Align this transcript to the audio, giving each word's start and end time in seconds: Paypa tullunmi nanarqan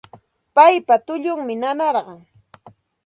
Paypa 0.55 0.95
tullunmi 1.05 1.55
nanarqan 1.61 2.21